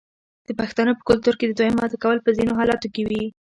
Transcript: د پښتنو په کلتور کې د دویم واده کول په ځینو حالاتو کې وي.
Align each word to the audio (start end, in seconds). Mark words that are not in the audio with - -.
د 0.47 0.49
پښتنو 0.59 0.91
په 0.97 1.03
کلتور 1.09 1.33
کې 1.37 1.45
د 1.47 1.51
دویم 1.57 1.75
واده 1.77 1.97
کول 2.03 2.17
په 2.23 2.29
ځینو 2.37 2.57
حالاتو 2.59 2.87
کې 2.93 3.03
وي. 3.09 3.23